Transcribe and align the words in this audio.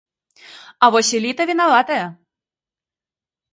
А 0.87 0.89
вось 0.95 1.11
эліта 1.19 1.47
вінаватая. 1.51 2.01